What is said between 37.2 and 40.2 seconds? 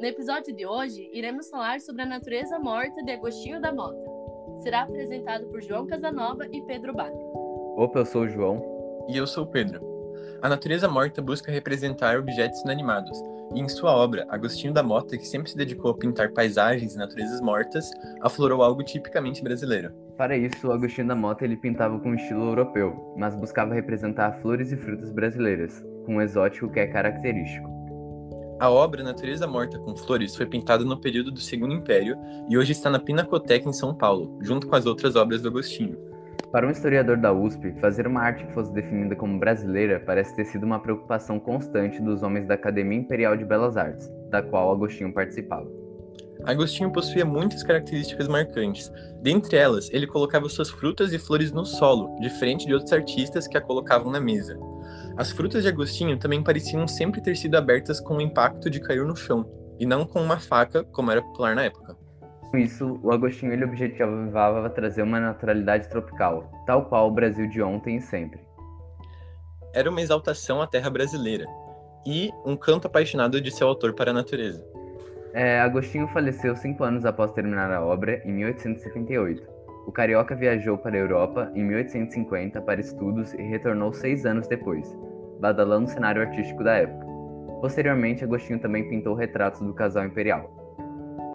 USP, fazer uma arte que fosse definida como brasileira